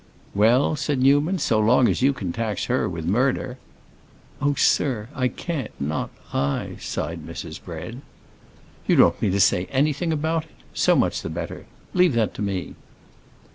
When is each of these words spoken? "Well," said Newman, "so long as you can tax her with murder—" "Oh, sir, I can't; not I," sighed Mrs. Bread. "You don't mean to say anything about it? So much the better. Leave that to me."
"Well," 0.33 0.75
said 0.75 0.99
Newman, 0.99 1.37
"so 1.37 1.59
long 1.59 1.87
as 1.87 2.01
you 2.01 2.11
can 2.11 2.33
tax 2.33 2.65
her 2.65 2.89
with 2.89 3.05
murder—" 3.05 3.59
"Oh, 4.41 4.55
sir, 4.55 5.09
I 5.13 5.27
can't; 5.27 5.69
not 5.79 6.09
I," 6.33 6.77
sighed 6.79 7.23
Mrs. 7.23 7.63
Bread. 7.63 8.01
"You 8.87 8.95
don't 8.95 9.21
mean 9.21 9.31
to 9.33 9.39
say 9.39 9.65
anything 9.67 10.11
about 10.11 10.45
it? 10.45 10.55
So 10.73 10.95
much 10.95 11.21
the 11.21 11.29
better. 11.29 11.67
Leave 11.93 12.13
that 12.13 12.33
to 12.33 12.41
me." 12.41 12.73